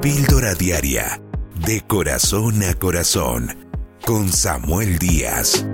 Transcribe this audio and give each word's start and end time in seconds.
Píldora 0.00 0.54
Diaria, 0.54 1.20
de 1.66 1.80
corazón 1.80 2.62
a 2.62 2.72
corazón, 2.74 3.48
con 4.06 4.28
Samuel 4.28 4.96
Díaz. 4.96 5.66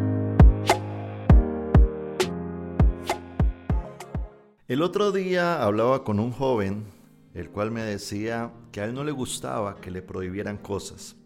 El 4.67 4.81
otro 4.81 5.13
día 5.13 5.63
hablaba 5.63 6.05
con 6.05 6.19
un 6.21 6.33
joven, 6.33 6.85
el 7.35 7.51
cual 7.51 7.71
me 7.71 7.83
decía 7.83 8.51
que 8.73 8.81
a 8.81 8.87
él 8.87 8.95
no 8.95 9.05
le 9.05 9.13
gustaba 9.13 9.77
que 9.77 9.91
le 9.91 10.01
prohibieran 10.01 10.57
cosas. 10.57 11.17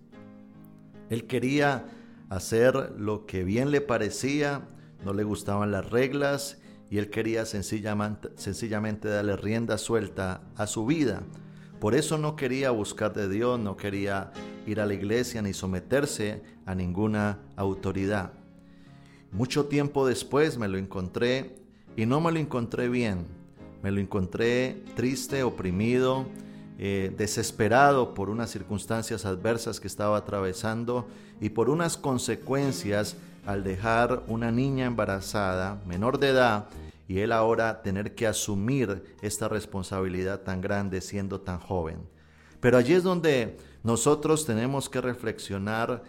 Él 1.08 1.28
quería 1.28 1.86
hacer 2.30 2.94
lo 2.98 3.26
que 3.26 3.44
bien 3.44 3.70
le 3.70 3.80
parecía, 3.80 4.66
no 5.04 5.12
le 5.14 5.22
gustaban 5.22 5.70
las 5.70 5.88
reglas 5.88 6.58
y 6.90 6.98
él 6.98 7.10
quería 7.10 7.46
sencillamente, 7.46 9.08
darle 9.08 9.36
rienda 9.36 9.78
suelta 9.78 10.42
a 10.56 10.66
su 10.66 10.84
vida. 10.84 11.22
Por 11.80 11.94
eso 11.94 12.18
no 12.18 12.34
quería 12.34 12.70
buscar 12.70 13.12
de 13.12 13.28
Dios, 13.28 13.60
no 13.60 13.76
quería 13.76 14.32
ir 14.66 14.80
a 14.80 14.86
la 14.86 14.94
iglesia 14.94 15.42
ni 15.42 15.52
someterse 15.52 16.42
a 16.66 16.74
ninguna 16.74 17.38
autoridad. 17.56 18.32
Mucho 19.30 19.66
tiempo 19.66 20.06
después 20.06 20.58
me 20.58 20.66
lo 20.66 20.76
encontré 20.76 21.56
y 21.96 22.06
no 22.06 22.20
me 22.20 22.32
lo 22.32 22.38
encontré 22.38 22.88
bien. 22.88 23.26
Me 23.82 23.92
lo 23.92 24.00
encontré 24.00 24.82
triste, 24.96 25.44
oprimido, 25.44 26.26
eh, 26.78 27.14
desesperado 27.16 28.12
por 28.12 28.28
unas 28.28 28.50
circunstancias 28.50 29.24
adversas 29.24 29.78
que 29.78 29.86
estaba 29.86 30.16
atravesando 30.16 31.06
y 31.40 31.50
por 31.50 31.70
unas 31.70 31.96
consecuencias 31.96 33.16
al 33.46 33.62
dejar 33.62 34.24
una 34.26 34.50
niña 34.50 34.86
embarazada, 34.86 35.80
menor 35.86 36.18
de 36.18 36.30
edad, 36.30 36.68
y 37.08 37.20
él 37.20 37.32
ahora 37.32 37.82
tener 37.82 38.14
que 38.14 38.26
asumir 38.26 39.16
esta 39.22 39.48
responsabilidad 39.48 40.42
tan 40.42 40.60
grande 40.60 41.00
siendo 41.00 41.40
tan 41.40 41.58
joven. 41.58 42.06
Pero 42.60 42.76
allí 42.76 42.92
es 42.92 43.02
donde 43.02 43.56
nosotros 43.82 44.44
tenemos 44.44 44.90
que 44.90 45.00
reflexionar 45.00 46.02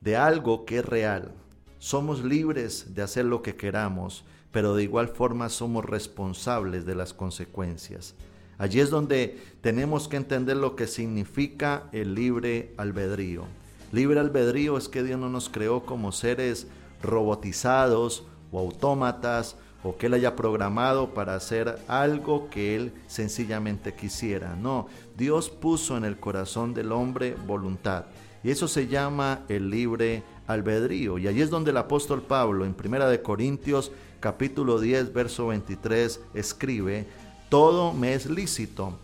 de 0.00 0.16
algo 0.16 0.64
que 0.64 0.78
es 0.78 0.84
real. 0.84 1.32
Somos 1.78 2.24
libres 2.24 2.94
de 2.94 3.02
hacer 3.02 3.26
lo 3.26 3.42
que 3.42 3.54
queramos, 3.54 4.24
pero 4.50 4.74
de 4.74 4.82
igual 4.82 5.08
forma 5.08 5.48
somos 5.48 5.84
responsables 5.84 6.84
de 6.84 6.96
las 6.96 7.14
consecuencias. 7.14 8.16
Allí 8.58 8.80
es 8.80 8.90
donde 8.90 9.40
tenemos 9.60 10.08
que 10.08 10.16
entender 10.16 10.56
lo 10.56 10.74
que 10.74 10.86
significa 10.86 11.88
el 11.92 12.14
libre 12.14 12.74
albedrío. 12.76 13.44
Libre 13.92 14.20
albedrío 14.20 14.76
es 14.76 14.88
que 14.88 15.02
Dios 15.02 15.18
no 15.18 15.28
nos 15.28 15.48
creó 15.48 15.86
como 15.86 16.12
seres 16.12 16.66
robotizados 17.02 18.26
o 18.50 18.58
autómatas 18.58 19.56
o 19.82 19.96
que 19.96 20.06
Él 20.06 20.14
haya 20.14 20.36
programado 20.36 21.14
para 21.14 21.34
hacer 21.34 21.78
algo 21.88 22.48
que 22.50 22.76
Él 22.76 22.92
sencillamente 23.06 23.94
quisiera. 23.94 24.54
No, 24.56 24.88
Dios 25.16 25.48
puso 25.48 25.96
en 25.96 26.04
el 26.04 26.18
corazón 26.18 26.74
del 26.74 26.92
hombre 26.92 27.34
voluntad. 27.46 28.06
Y 28.42 28.50
eso 28.50 28.68
se 28.68 28.86
llama 28.86 29.40
el 29.48 29.70
libre 29.70 30.22
albedrío. 30.46 31.18
Y 31.18 31.28
allí 31.28 31.42
es 31.42 31.50
donde 31.50 31.70
el 31.70 31.76
apóstol 31.76 32.22
Pablo 32.22 32.64
en 32.64 32.74
1 32.74 33.22
Corintios 33.22 33.92
capítulo 34.18 34.80
10 34.80 35.12
verso 35.12 35.48
23 35.48 36.20
escribe, 36.34 37.06
todo 37.48 37.92
me 37.92 38.14
es 38.14 38.26
lícito, 38.26 38.98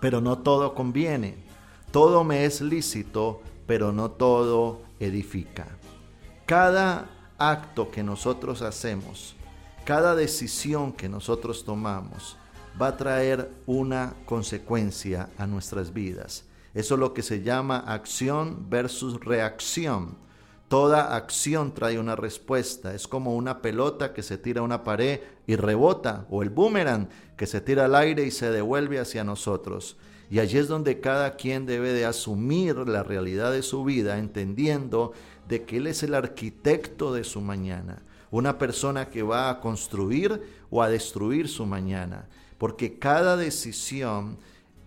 pero 0.00 0.20
no 0.20 0.38
todo 0.38 0.74
conviene. 0.74 1.36
Todo 1.90 2.24
me 2.24 2.44
es 2.44 2.60
lícito, 2.60 3.40
pero 3.66 3.92
no 3.92 4.10
todo 4.10 4.82
edifica. 5.00 5.66
Cada 6.44 7.08
acto 7.38 7.90
que 7.90 8.02
nosotros 8.02 8.62
hacemos, 8.62 9.34
cada 9.88 10.14
decisión 10.14 10.92
que 10.92 11.08
nosotros 11.08 11.64
tomamos, 11.64 12.36
va 12.78 12.88
a 12.88 12.96
traer 12.98 13.50
una 13.64 14.12
consecuencia 14.26 15.30
a 15.38 15.46
nuestras 15.46 15.94
vidas. 15.94 16.44
Eso 16.74 16.92
es 16.92 17.00
lo 17.00 17.14
que 17.14 17.22
se 17.22 17.40
llama 17.40 17.78
acción 17.78 18.68
versus 18.68 19.18
reacción. 19.18 20.18
Toda 20.68 21.16
acción 21.16 21.72
trae 21.72 21.98
una 21.98 22.16
respuesta. 22.16 22.94
Es 22.94 23.08
como 23.08 23.34
una 23.34 23.62
pelota 23.62 24.12
que 24.12 24.22
se 24.22 24.36
tira 24.36 24.60
a 24.60 24.64
una 24.64 24.84
pared 24.84 25.20
y 25.46 25.56
rebota, 25.56 26.26
o 26.28 26.42
el 26.42 26.50
boomerang 26.50 27.08
que 27.38 27.46
se 27.46 27.62
tira 27.62 27.86
al 27.86 27.94
aire 27.94 28.24
y 28.24 28.30
se 28.30 28.50
devuelve 28.50 28.98
hacia 28.98 29.24
nosotros. 29.24 29.96
Y 30.28 30.40
allí 30.40 30.58
es 30.58 30.68
donde 30.68 31.00
cada 31.00 31.36
quien 31.36 31.64
debe 31.64 31.94
de 31.94 32.04
asumir 32.04 32.76
la 32.76 33.04
realidad 33.04 33.52
de 33.52 33.62
su 33.62 33.84
vida, 33.84 34.18
entendiendo 34.18 35.14
de 35.48 35.64
que 35.64 35.78
Él 35.78 35.86
es 35.86 36.02
el 36.02 36.14
arquitecto 36.14 37.14
de 37.14 37.24
su 37.24 37.40
mañana, 37.40 38.02
una 38.30 38.58
persona 38.58 39.08
que 39.08 39.22
va 39.22 39.50
a 39.50 39.60
construir 39.60 40.42
o 40.70 40.82
a 40.82 40.88
destruir 40.88 41.48
su 41.48 41.66
mañana, 41.66 42.28
porque 42.58 42.98
cada 42.98 43.36
decisión 43.36 44.38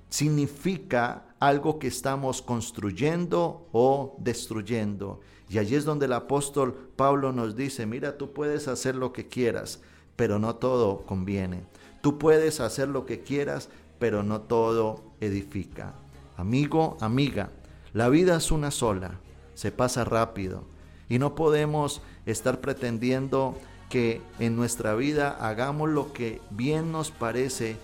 significa 0.09 1.25
algo 1.40 1.79
que 1.79 1.88
estamos 1.88 2.41
construyendo 2.41 3.68
o 3.72 4.16
destruyendo. 4.19 5.22
Y 5.50 5.57
allí 5.57 5.75
es 5.75 5.85
donde 5.85 6.06
el 6.06 6.13
apóstol 6.13 6.91
Pablo 6.96 7.31
nos 7.31 7.56
dice, 7.56 7.85
mira, 7.85 8.18
tú 8.18 8.31
puedes 8.34 8.68
hacer 8.68 8.96
lo 8.96 9.12
que 9.12 9.28
quieras, 9.28 9.81
pero 10.16 10.38
no 10.38 10.56
todo 10.56 11.06
conviene. 11.06 11.63
Tú 12.02 12.18
puedes 12.18 12.59
hacer 12.59 12.88
lo 12.90 13.06
que 13.06 13.22
quieras, 13.22 13.69
pero 14.00 14.22
no 14.23 14.41
todo 14.41 15.02
edifica. 15.19 15.96
Amigo, 16.38 16.97
amiga, 17.00 17.50
la 17.94 18.09
vida 18.09 18.38
es 18.38 18.52
una 18.52 18.72
sola, 18.72 19.19
se 19.56 19.72
pasa 19.72 20.03
rápido 20.03 20.63
y 21.11 21.19
no 21.19 21.35
podemos 21.35 22.01
estar 22.25 22.61
pretendiendo 22.61 23.57
que 23.89 24.22
en 24.39 24.55
nuestra 24.55 24.95
vida 24.95 25.35
hagamos 25.41 25.89
lo 25.89 26.13
que 26.13 26.39
bien 26.51 26.94
nos 26.94 27.11
parece 27.11 27.75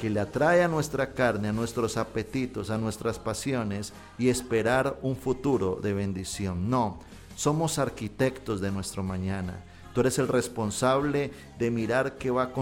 que 0.00 0.10
le 0.10 0.20
atrae 0.20 0.62
a 0.62 0.68
nuestra 0.68 1.12
carne, 1.12 1.48
a 1.48 1.52
nuestros 1.52 1.96
apetitos, 1.96 2.70
a 2.70 2.78
nuestras 2.78 3.18
pasiones 3.18 3.92
y 4.16 4.28
esperar 4.28 4.96
un 5.02 5.16
futuro 5.16 5.80
de 5.82 5.92
bendición. 5.92 6.70
No, 6.70 7.00
somos 7.34 7.80
arquitectos 7.80 8.60
de 8.60 8.70
nuestro 8.70 9.02
mañana. 9.02 9.64
Tú 9.92 10.02
eres 10.02 10.20
el 10.20 10.28
responsable 10.28 11.32
de 11.58 11.72
mirar 11.72 12.16
qué, 12.16 12.30
va 12.30 12.52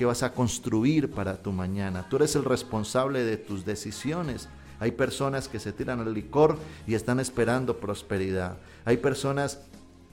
vas 0.00 0.22
a 0.22 0.32
construir 0.32 1.10
para 1.10 1.36
tu 1.36 1.52
mañana. 1.52 2.08
Tú 2.08 2.16
eres 2.16 2.34
el 2.34 2.46
responsable 2.46 3.24
de 3.24 3.36
tus 3.36 3.66
decisiones. 3.66 4.48
Hay 4.80 4.92
personas 4.92 5.48
que 5.48 5.60
se 5.60 5.72
tiran 5.72 6.00
al 6.00 6.12
licor 6.12 6.58
y 6.86 6.94
están 6.94 7.20
esperando 7.20 7.78
prosperidad. 7.78 8.56
Hay 8.84 8.98
personas 8.98 9.58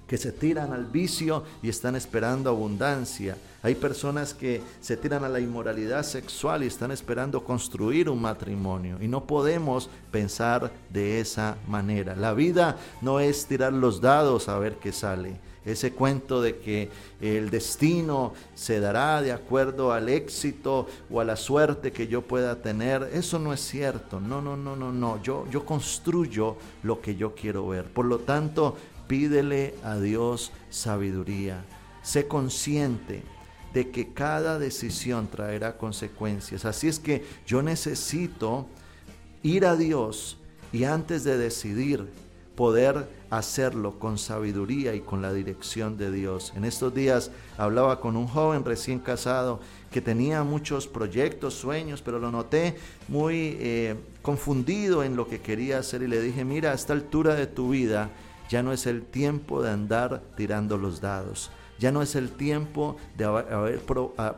que 0.08 0.18
se 0.18 0.32
tiran 0.32 0.74
al 0.74 0.86
vicio 0.86 1.44
y 1.62 1.70
están 1.70 1.96
esperando 1.96 2.50
abundancia. 2.50 3.38
Hay 3.62 3.76
personas 3.76 4.34
que 4.34 4.62
se 4.82 4.98
tiran 4.98 5.24
a 5.24 5.30
la 5.30 5.40
inmoralidad 5.40 6.04
sexual 6.04 6.64
y 6.64 6.68
están 6.68 6.92
esperando 6.92 7.44
construir 7.44 8.10
un 8.10 8.22
matrimonio. 8.22 8.98
Y 9.02 9.08
no 9.08 9.26
podemos 9.26 9.90
pensar 10.12 10.72
de 10.90 11.20
esa 11.20 11.58
manera. 11.68 12.16
La 12.16 12.34
vida 12.34 12.78
no 13.02 13.20
es 13.20 13.46
tirar 13.48 13.74
los 13.74 14.02
dados 14.02 14.50
a 14.50 14.60
ver 14.60 14.76
qué 14.76 14.92
sale. 14.92 15.38
Ese 15.66 15.94
cuento 15.94 16.42
de 16.42 16.58
que 16.58 16.90
el 17.22 17.50
destino 17.50 18.34
se 18.54 18.80
dará 18.80 19.22
de 19.22 19.32
acuerdo 19.32 19.94
al 19.94 20.10
éxito 20.10 20.88
o 21.10 21.22
a 21.22 21.24
la 21.24 21.38
suerte 21.38 21.92
que 21.92 22.08
yo 22.08 22.22
pueda 22.22 22.62
tener, 22.62 23.10
eso 23.14 23.40
no 23.40 23.54
es 23.54 23.62
cierto. 23.62 24.20
No, 24.20 24.42
no, 24.42 24.58
no, 24.58 24.76
no, 24.76 24.92
no. 24.92 25.22
Yo, 25.22 25.46
yo 25.50 25.66
construyo 25.66 26.58
lo 26.84 27.00
que 27.00 27.16
yo 27.16 27.34
quiero 27.34 27.68
ver. 27.68 27.86
Por 27.86 28.06
lo 28.06 28.20
tanto, 28.20 28.76
Pídele 29.08 29.76
a 29.84 29.98
Dios 29.98 30.52
sabiduría. 30.70 31.64
Sé 32.02 32.28
consciente 32.28 33.24
de 33.74 33.90
que 33.92 34.14
cada 34.14 34.60
decisión 34.60 35.28
traerá 35.28 35.78
consecuencias. 35.78 36.66
Así 36.66 36.88
es 36.88 37.00
que 37.00 37.26
yo 37.46 37.62
necesito 37.62 38.68
ir 39.42 39.66
a 39.66 39.76
Dios 39.76 40.38
y 40.72 40.86
antes 40.86 41.24
de 41.24 41.38
decidir 41.38 42.08
poder 42.56 43.08
hacerlo 43.30 43.98
con 43.98 44.18
sabiduría 44.18 44.94
y 44.94 45.02
con 45.02 45.22
la 45.22 45.34
dirección 45.34 45.98
de 45.98 46.12
Dios. 46.12 46.54
En 46.56 46.66
estos 46.66 46.94
días 46.94 47.32
hablaba 47.58 48.00
con 48.00 48.16
un 48.16 48.28
joven 48.28 48.64
recién 48.64 49.00
casado 49.00 49.60
que 49.92 50.02
tenía 50.02 50.44
muchos 50.44 50.88
proyectos, 50.88 51.56
sueños, 51.56 52.02
pero 52.02 52.20
lo 52.20 52.32
noté 52.32 52.76
muy 53.08 53.58
eh, 53.60 53.96
confundido 54.22 55.04
en 55.04 55.16
lo 55.16 55.28
que 55.28 55.42
quería 55.42 55.80
hacer 55.80 56.04
y 56.04 56.08
le 56.08 56.22
dije, 56.22 56.46
mira, 56.46 56.72
a 56.72 56.76
esta 56.76 56.94
altura 56.94 57.36
de 57.36 57.48
tu 57.48 57.70
vida, 57.70 58.10
ya 58.50 58.62
no 58.62 58.72
es 58.72 58.86
el 58.86 59.04
tiempo 59.04 59.64
de 59.64 59.72
andar 59.72 60.22
tirando 60.38 60.78
los 60.78 61.02
dados. 61.02 61.50
Ya 61.80 61.92
no 61.92 62.02
es 62.02 62.16
el 62.16 62.30
tiempo 62.30 62.98
de 63.18 63.80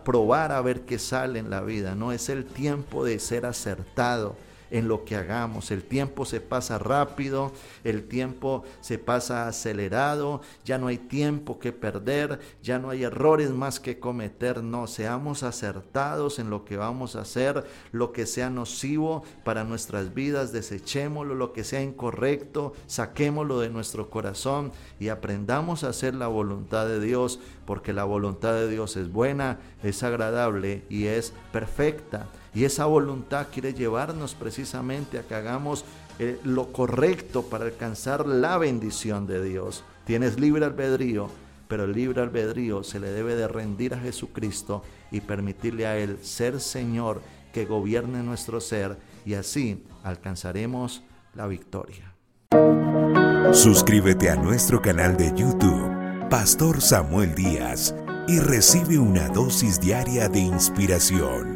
probar 0.03 0.51
a 0.51 0.61
ver 0.61 0.81
qué 0.81 0.97
sale 0.97 1.37
en 1.39 1.49
la 1.49 1.61
vida. 1.61 1.93
No 1.93 2.11
es 2.11 2.29
el 2.29 2.45
tiempo 2.45 3.03
de 3.03 3.19
ser 3.19 3.45
acertado 3.45 4.35
en 4.71 4.87
lo 4.87 5.05
que 5.05 5.15
hagamos. 5.15 5.71
El 5.71 5.83
tiempo 5.83 6.25
se 6.25 6.41
pasa 6.41 6.77
rápido, 6.77 7.51
el 7.83 8.07
tiempo 8.07 8.63
se 8.81 8.97
pasa 8.97 9.47
acelerado, 9.47 10.41
ya 10.63 10.77
no 10.77 10.87
hay 10.87 10.97
tiempo 10.97 11.59
que 11.59 11.71
perder, 11.71 12.39
ya 12.61 12.79
no 12.79 12.89
hay 12.89 13.03
errores 13.03 13.51
más 13.51 13.79
que 13.79 13.99
cometer. 13.99 14.63
No, 14.63 14.87
seamos 14.87 15.43
acertados 15.43 16.39
en 16.39 16.49
lo 16.49 16.65
que 16.65 16.77
vamos 16.77 17.15
a 17.15 17.21
hacer, 17.21 17.65
lo 17.91 18.11
que 18.11 18.25
sea 18.25 18.49
nocivo 18.49 19.23
para 19.43 19.63
nuestras 19.63 20.13
vidas, 20.13 20.51
desechémoslo, 20.51 21.35
lo 21.35 21.53
que 21.53 21.63
sea 21.63 21.81
incorrecto, 21.81 22.73
saquémoslo 22.87 23.59
de 23.59 23.69
nuestro 23.69 24.09
corazón 24.09 24.71
y 24.99 25.09
aprendamos 25.09 25.83
a 25.83 25.89
hacer 25.89 26.15
la 26.15 26.27
voluntad 26.27 26.87
de 26.87 26.99
Dios, 26.99 27.39
porque 27.65 27.93
la 27.93 28.03
voluntad 28.03 28.53
de 28.53 28.69
Dios 28.69 28.95
es 28.97 29.11
buena, 29.11 29.59
es 29.83 30.03
agradable 30.03 30.83
y 30.89 31.05
es 31.05 31.33
perfecta. 31.51 32.27
Y 32.55 32.63
esa 32.63 32.85
voluntad 32.85 33.47
quiere 33.51 33.73
llevarnos 33.73 34.33
precisamente 34.33 35.19
a 35.19 35.23
que 35.23 35.35
hagamos 35.35 35.83
eh, 36.17 36.39
lo 36.45 36.71
correcto 36.71 37.43
para 37.43 37.65
alcanzar 37.65 38.25
la 38.25 38.57
bendición 38.57 39.27
de 39.27 39.43
Dios. 39.43 39.83
Tienes 40.05 40.39
libre 40.39 40.63
albedrío, 40.63 41.29
pero 41.67 41.83
el 41.83 41.91
libre 41.91 42.21
albedrío 42.21 42.83
se 42.83 43.01
le 43.01 43.11
debe 43.11 43.35
de 43.35 43.49
rendir 43.49 43.93
a 43.93 43.99
Jesucristo 43.99 44.83
y 45.11 45.19
permitirle 45.19 45.85
a 45.85 45.97
Él 45.97 46.17
ser 46.21 46.61
Señor 46.61 47.21
que 47.51 47.65
gobierne 47.65 48.23
nuestro 48.23 48.61
ser 48.61 48.97
y 49.25 49.33
así 49.33 49.83
alcanzaremos 50.03 51.03
la 51.33 51.47
victoria. 51.47 52.15
Suscríbete 53.51 54.29
a 54.29 54.37
nuestro 54.37 54.81
canal 54.81 55.17
de 55.17 55.33
YouTube, 55.35 56.29
Pastor 56.29 56.81
Samuel 56.81 57.35
Díaz, 57.35 57.93
y 58.27 58.39
recibe 58.39 58.97
una 58.97 59.27
dosis 59.27 59.79
diaria 59.79 60.29
de 60.29 60.39
inspiración 60.39 61.54